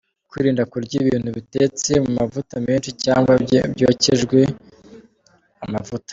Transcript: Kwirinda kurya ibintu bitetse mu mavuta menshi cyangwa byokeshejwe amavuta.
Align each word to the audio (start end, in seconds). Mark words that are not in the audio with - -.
Kwirinda 0.29 0.63
kurya 0.71 0.95
ibintu 1.03 1.29
bitetse 1.37 1.91
mu 2.03 2.11
mavuta 2.19 2.55
menshi 2.67 2.89
cyangwa 3.03 3.31
byokeshejwe 3.73 4.39
amavuta. 5.65 6.09